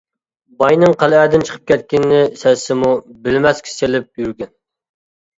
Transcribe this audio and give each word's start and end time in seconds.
باينىڭ 0.61 0.93
قەلئەدىن 1.01 1.43
چىقىپ 1.49 1.67
كەتكىنىنى 1.71 2.21
سەزسىمۇ 2.43 2.89
بىلمەسكە 3.27 3.73
سېلىپ 3.75 4.23
يۈرگەن. 4.23 4.51